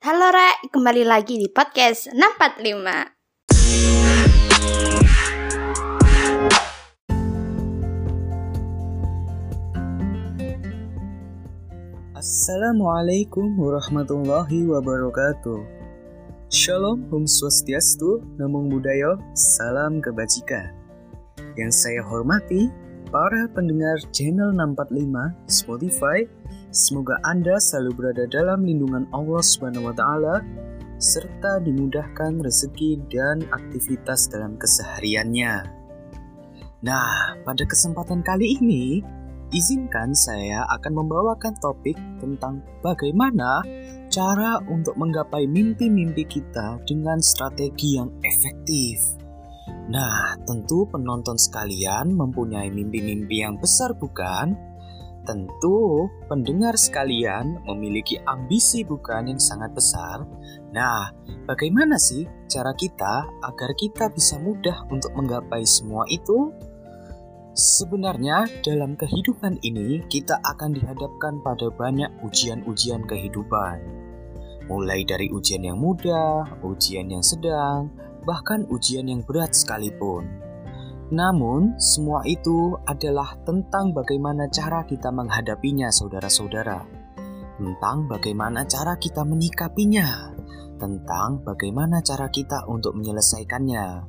[0.00, 3.20] Halo Re, kembali lagi di podcast 645.
[12.16, 15.68] Assalamualaikum warahmatullahi wabarakatuh.
[16.48, 20.72] Shalom, Om Swastiastu, Namo Buddhaya, Salam Kebajikan.
[21.60, 22.72] Yang saya hormati,
[23.10, 26.22] para pendengar channel 645 Spotify,
[26.70, 30.40] semoga Anda selalu berada dalam lindungan Allah Subhanahu wa taala
[31.02, 35.66] serta dimudahkan rezeki dan aktivitas dalam kesehariannya.
[36.86, 39.02] Nah, pada kesempatan kali ini,
[39.50, 43.60] izinkan saya akan membawakan topik tentang bagaimana
[44.06, 49.20] cara untuk menggapai mimpi-mimpi kita dengan strategi yang efektif.
[49.90, 54.54] Nah, tentu penonton sekalian mempunyai mimpi-mimpi yang besar bukan?
[55.26, 60.22] Tentu pendengar sekalian memiliki ambisi bukan yang sangat besar.
[60.70, 61.10] Nah,
[61.42, 66.54] bagaimana sih cara kita agar kita bisa mudah untuk menggapai semua itu?
[67.50, 73.82] Sebenarnya, dalam kehidupan ini kita akan dihadapkan pada banyak ujian-ujian kehidupan,
[74.70, 77.90] mulai dari ujian yang mudah, ujian yang sedang,
[78.24, 80.28] bahkan ujian yang berat sekalipun.
[81.10, 86.86] Namun, semua itu adalah tentang bagaimana cara kita menghadapinya, saudara-saudara,
[87.58, 90.30] tentang bagaimana cara kita menyikapinya,
[90.78, 94.06] tentang bagaimana cara kita untuk menyelesaikannya.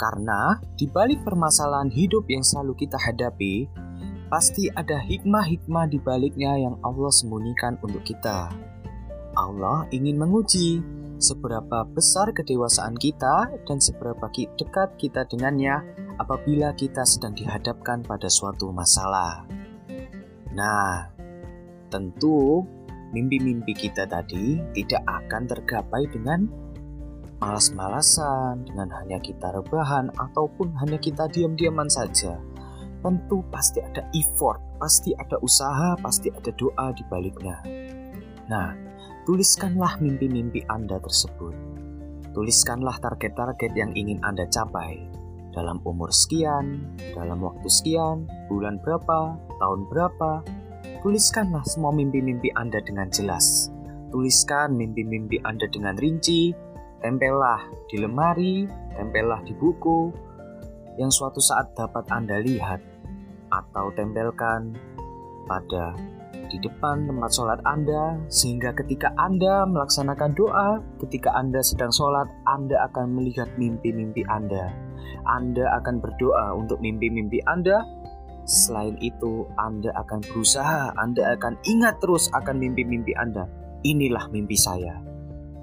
[0.00, 3.68] Karena di balik permasalahan hidup yang selalu kita hadapi,
[4.32, 8.48] pasti ada hikmah-hikmah di baliknya yang Allah sembunyikan untuk kita.
[9.36, 15.82] Allah ingin menguji seberapa besar kedewasaan kita dan seberapa dekat kita dengannya
[16.22, 19.46] apabila kita sedang dihadapkan pada suatu masalah.
[20.54, 21.10] Nah,
[21.90, 22.62] tentu
[23.10, 26.46] mimpi-mimpi kita tadi tidak akan tergapai dengan
[27.38, 32.38] malas-malasan, dengan hanya kita rebahan, ataupun hanya kita diam-diaman saja.
[32.98, 37.62] Tentu pasti ada effort, pasti ada usaha, pasti ada doa di baliknya.
[38.50, 38.87] Nah,
[39.28, 41.52] tuliskanlah mimpi-mimpi Anda tersebut.
[42.32, 45.04] Tuliskanlah target-target yang ingin Anda capai
[45.52, 50.40] dalam umur sekian, dalam waktu sekian, bulan berapa, tahun berapa.
[51.04, 53.68] Tuliskanlah semua mimpi-mimpi Anda dengan jelas.
[54.08, 56.56] Tuliskan mimpi-mimpi Anda dengan rinci,
[56.98, 58.66] Tempellah di lemari,
[58.98, 60.10] tempellah di buku
[60.98, 62.82] yang suatu saat dapat Anda lihat
[63.54, 64.74] atau tempelkan
[65.46, 65.94] pada
[66.48, 72.88] di depan tempat sholat Anda sehingga ketika Anda melaksanakan doa, ketika Anda sedang sholat, Anda
[72.90, 74.72] akan melihat mimpi-mimpi Anda.
[75.28, 77.84] Anda akan berdoa untuk mimpi-mimpi Anda.
[78.48, 83.44] Selain itu, Anda akan berusaha, Anda akan ingat terus akan mimpi-mimpi Anda.
[83.84, 85.08] Inilah mimpi saya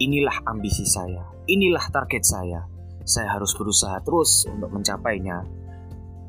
[0.00, 2.64] inilah ambisi saya, inilah target saya.
[3.04, 5.44] Saya harus berusaha terus untuk mencapainya.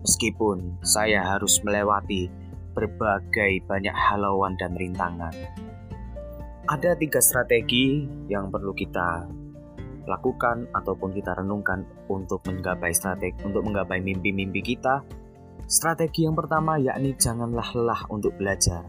[0.03, 2.27] Meskipun saya harus melewati
[2.71, 5.33] berbagai banyak halauan dan rintangan.
[6.67, 9.27] Ada tiga strategi yang perlu kita
[10.09, 15.03] lakukan ataupun kita renungkan untuk menggapai strategi untuk menggapai mimpi-mimpi kita.
[15.69, 18.83] Strategi yang pertama yakni janganlah lelah untuk belajar.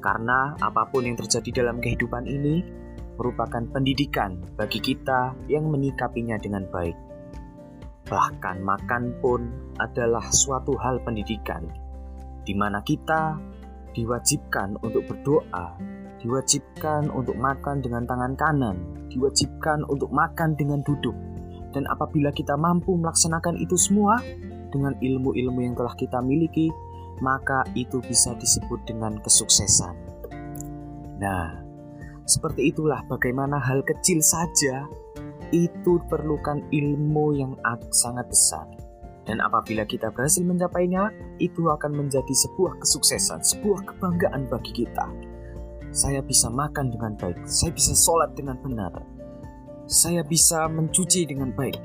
[0.00, 2.60] Karena apa pun yang terjadi dalam kehidupan ini,
[3.16, 6.96] merupakan pendidikan bagi kita yang menyikapinya dengan baik.
[8.04, 9.48] Bahkan makan pun
[9.80, 11.64] adalah suatu hal pendidikan,
[12.44, 13.40] di mana kita
[13.96, 15.76] diwajibkan untuk berdoa,
[16.20, 18.76] diwajibkan untuk makan dengan tangan kanan,
[19.08, 21.14] diwajibkan untuk makan dengan duduk.
[21.74, 24.22] Dan apabila kita mampu melaksanakan itu semua
[24.70, 26.70] dengan ilmu-ilmu yang telah kita miliki,
[27.22, 29.94] maka itu bisa disebut dengan kesuksesan.
[31.18, 31.62] Nah,
[32.26, 34.86] seperti itulah bagaimana hal kecil saja
[35.54, 37.52] itu perlukan ilmu yang
[37.94, 38.66] sangat besar.
[39.24, 41.08] Dan apabila kita berhasil mencapainya,
[41.40, 45.08] itu akan menjadi sebuah kesuksesan, sebuah kebanggaan bagi kita.
[45.94, 48.90] Saya bisa makan dengan baik, saya bisa sholat dengan benar,
[49.86, 51.78] saya bisa mencuci dengan baik,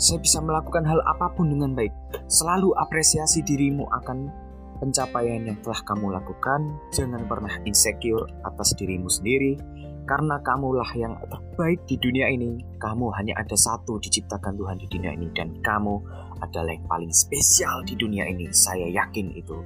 [0.00, 1.92] saya bisa melakukan hal apa pun dengan baik.
[2.32, 4.32] Selalu apresiasi dirimu akan
[4.80, 6.64] pencapaian yang telah kamu lakukan,
[6.96, 9.60] jangan pernah insecure atas dirimu sendiri,
[10.02, 12.58] karena kamulah yang terbaik di dunia ini.
[12.78, 15.94] Kamu hanya ada satu diciptakan Tuhan di dunia ini, dan kamu
[16.42, 18.50] adalah yang paling spesial di dunia ini.
[18.50, 19.58] Saya yakin itu.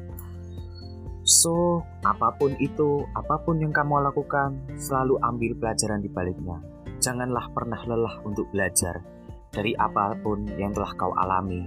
[1.26, 6.62] So, apa pun itu, apa pun yang kamu lakukan, selalu ambil pelajaran di baliknya.
[7.02, 9.02] Janganlah pernah lelah untuk belajar
[9.50, 11.66] dari apa pun yang telah kau alami.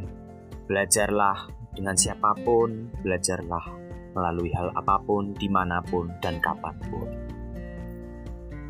[0.69, 3.66] Belajarlah dengan siapa pun, belajarlah
[4.16, 7.29] melalui hal apa pun, di mana pun, dan kapan pun.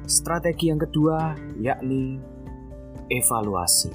[0.09, 2.17] Strategi yang kedua yakni
[3.13, 3.93] evaluasi.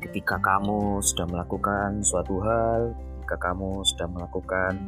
[0.00, 4.80] Ketika kamu sudah melakukan suatu hal, ketika kamu sudah melakukan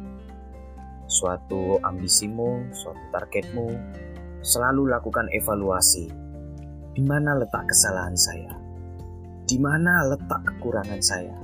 [1.05, 3.69] suatu ambisimu, suatu targetmu,
[4.41, 6.09] selalu lakukan evaluasi.
[6.97, 8.57] Di mana letak kesalahan saya?
[9.45, 11.37] Di mana letak kekurangan saya?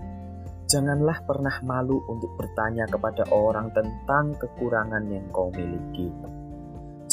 [0.65, 6.09] Janganlah pernah malu untuk bertanya kepada orang tentang kekurangan yang kau miliki.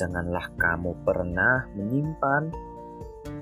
[0.01, 2.49] Janganlah kamu pernah menyimpan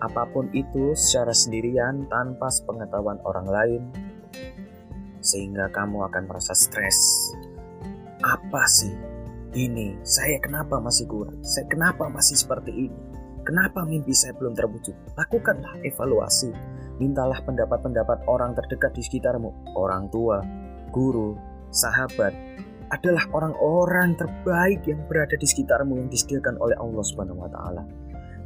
[0.03, 3.83] apa pun itu secara sendirian tanpa sepengetahuan orang lain,
[5.23, 7.31] sehingga kamu akan merasa stres.
[8.27, 8.91] Apa sih
[9.55, 10.03] ini?
[10.03, 11.39] Saya kenapa masih kurang?
[11.47, 12.99] Saya kenapa masih seperti ini?
[13.47, 15.15] Kenapa mimpi saya belum terwujud?
[15.15, 16.51] Lakukanlah evaluasi.
[16.99, 20.43] Mintalah pendapat-pendapat orang terdekat di sekitarmu, orang tua,
[20.91, 21.39] guru,
[21.71, 22.35] sahabat,
[22.89, 27.83] adalah orang-orang terbaik yang berada di sekitarmu yang disediakan oleh Allah Subhanahu wa taala.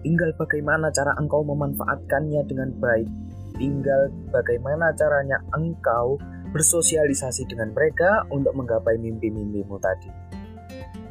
[0.03, 3.07] Tinggal bagaimana cara engkau memanfaatkannya dengan baik.
[3.55, 6.19] Tinggal bagaimana caranya engkau
[6.51, 10.11] bersosialisasi dengan mereka untuk menggapai mimpi-mimpimu tadi.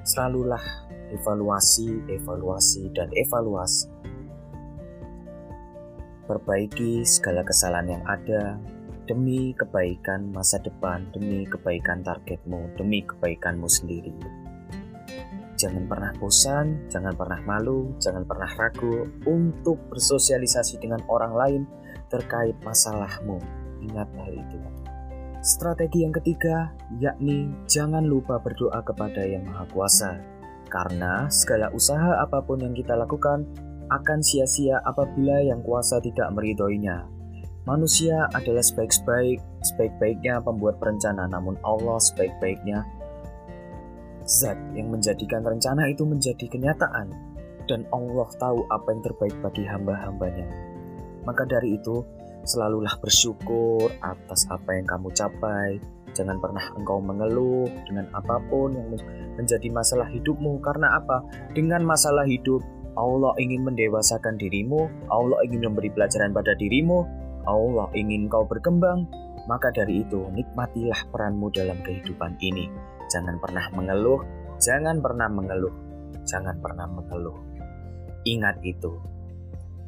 [0.04, 0.62] Selalulah
[1.12, 3.88] evaluasi, evaluasi, dan evaluasi.
[6.28, 8.56] Perbaiki segala kesalahan yang ada,
[9.12, 14.16] demi kebaikan masa depan, demi kebaikan targetmu, demi kebaikanmu sendiri.
[15.60, 21.62] Jangan pernah bosan, jangan pernah malu, jangan pernah ragu untuk bersosialisasi dengan orang lain
[22.08, 23.36] terkait masalahmu.
[23.84, 24.58] Ingat hal itu.
[25.44, 30.12] Strategi yang ketiga, yakni jangan lupa berdoa kepada Yang Maha Kuasa,
[30.72, 33.44] karena segala usaha apa pun yang kita lakukan
[33.92, 37.21] akan sia-sia apabila Yang Kuasa tidak meridhoinya.
[37.62, 42.82] Manusia adalah sebaik-baik, sebaik-baiknya pembuat perencana, namun Allah sebaik-baiknya
[44.26, 47.14] zat yang menjadikan rencana itu menjadi kenyataan.
[47.70, 50.50] Dan Allah tahu apa yang terbaik bagi hamba-hambanya.
[51.22, 52.02] Maka dari itu,
[52.42, 55.78] selalulah bersyukur atas apa yang kamu capai.
[56.18, 58.90] Jangan pernah engkau mengeluh dengan apa pun yang
[59.38, 60.58] menjadi masalah hidupmu.
[60.66, 61.22] Karena apa?
[61.54, 62.66] Dengan masalah hidup,
[62.98, 69.06] Allah ingin mendewasakan dirimu, Allah ingin memberi pelajaran pada dirimu, Allah ingin kau berkembang,
[69.50, 72.70] maka dari itu nikmatilah peranmu dalam kehidupan ini.
[73.10, 74.22] Jangan pernah mengeluh,
[74.62, 75.74] jangan pernah mengeluh,
[76.24, 77.38] jangan pernah mengeluh.
[78.24, 79.02] Ingat itu.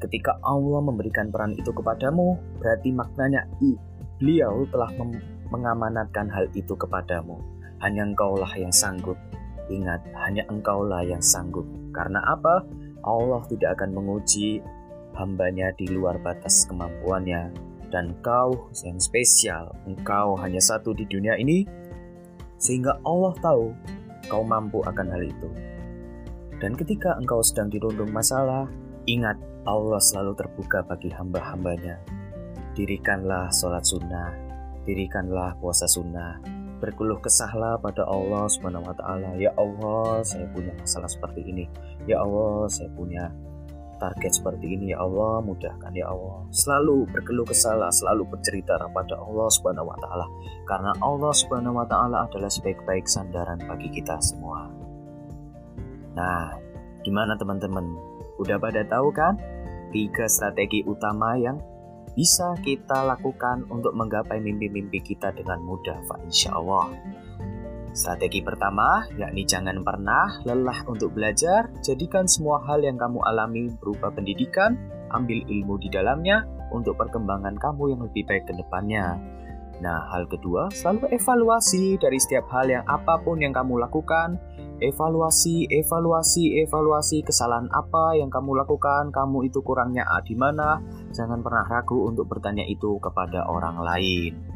[0.02, 3.78] Ketika Allah memberikan peran itu kepadamu, berarti maknanya i,
[4.20, 4.92] beliau telah
[5.48, 7.40] mengamanatkan hal itu kepadamu.
[7.80, 9.16] Hanya engkaulah yang sanggup.
[9.72, 11.64] Ingat, hanya engkaulah yang sanggup.
[11.96, 12.68] Karena apa?
[13.04, 14.60] Allah tidak akan menguji
[15.18, 17.54] hambanya di luar batas kemampuannya,
[17.94, 21.66] dan kau yang spesial, engkau hanya satu di dunia ini,
[22.58, 23.70] sehingga Allah tahu
[24.26, 25.50] kau mampu akan hal itu.
[26.58, 28.66] Dan ketika engkau sedang dirundung masalah,
[29.06, 29.36] ingat
[29.68, 32.00] Allah selalu terbuka bagi hamba-hambanya.
[32.74, 34.34] Dirikanlah sholat sunnah,
[34.88, 36.42] dirikanlah puasa sunnah,
[36.84, 39.38] berkeluh kesahlah pada Allah Subhanahu wa taala.
[39.40, 41.70] Ya Allah, saya punya masalah seperti ini.
[42.10, 43.32] Ya Allah, saya punya
[44.00, 46.46] target seperti ini ya Allah mudahkan ya Allah.
[46.50, 50.28] Selalu berkeluh kesah selalu bercerita kepada Allah subhanahu wa ta'ala.
[50.66, 54.70] Karena Allah subhanahu wa ta'ala adalah sebaik-baik sandaran bagi kita semua.
[56.14, 56.58] Nah
[57.04, 57.86] gimana teman-teman?
[58.40, 59.38] Udah pada tahu kan?
[59.94, 61.62] Tiga strategi utama yang
[62.14, 66.94] bisa kita lakukan untuk menggapai mimpi-mimpi kita dengan mudah Pak insya Allah
[67.94, 74.10] Strategi pertama, yakni jangan pernah lelah untuk belajar, jadikan semua hal yang kamu alami berupa
[74.10, 74.74] pendidikan,
[75.14, 76.42] ambil ilmu di dalamnya
[76.74, 79.22] untuk perkembangan kamu yang lebih baik ke depannya.
[79.86, 84.42] Nah, hal kedua, selalu evaluasi dari setiap hal yang apa pun yang kamu lakukan.
[84.82, 90.82] Evaluasi, evaluasi, evaluasi kesalahan apa yang kamu lakukan, kamu itu kurangnya di mana.
[91.14, 94.53] Jangan pernah ragu untuk bertanya itu kepada orang lain.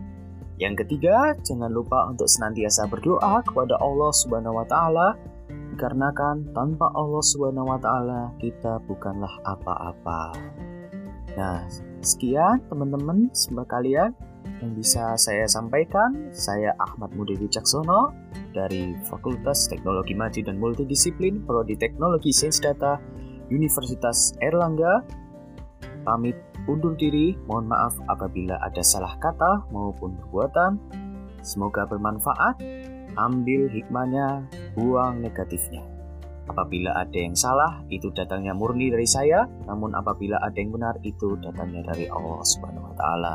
[0.58, 5.14] Yang ketiga, jangan lupa untuk senantiasa berdoa kepada Allah Subhanahu wa taala
[5.78, 10.34] dikarenakan tanpa Allah Subhanahu wa taala kita bukanlah apa-apa.
[11.38, 11.62] Nah,
[12.02, 14.10] sekian teman-teman semua kalian
[14.66, 16.34] yang bisa saya sampaikan.
[16.34, 18.10] Saya Ahmad Mudi Wicaksono
[18.58, 22.98] dari Fakultas Teknologi Maju dan Multidisiplin Prodi Teknologi Sains Data
[23.54, 25.06] Universitas Erlangga.
[26.02, 30.78] Pamit undur diri, mohon maaf apabila ada salah kata maupun perbuatan.
[31.42, 32.60] Semoga bermanfaat,
[33.16, 34.46] ambil hikmahnya,
[34.76, 35.82] buang negatifnya.
[36.48, 41.36] Apabila ada yang salah, itu datangnya murni dari saya, namun apabila ada yang benar, itu
[41.44, 43.34] datangnya dari Allah Subhanahu wa taala.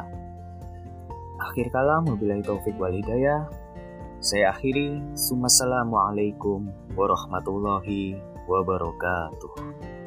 [1.52, 3.44] Akhir kalam, wabillahi taufik wal hidayah.
[4.22, 8.16] Saya akhiri, Assalamualaikum warahmatullahi
[8.48, 10.01] wabarakatuh.